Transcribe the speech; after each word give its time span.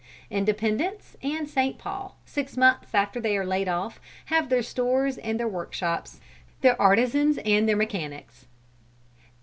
Independence 0.31 1.15
and 1.21 1.47
Saint 1.47 1.77
Paul, 1.77 2.15
six 2.25 2.57
months 2.57 2.95
after 2.95 3.21
they 3.21 3.37
are 3.37 3.45
laid 3.45 3.69
off, 3.69 4.01
have 4.33 4.49
their 4.49 4.63
stores 4.63 5.19
and 5.19 5.39
their 5.39 5.47
workshops, 5.47 6.19
their 6.61 6.81
artisans 6.81 7.37
and 7.45 7.69
their 7.69 7.77
mechanics. 7.77 8.47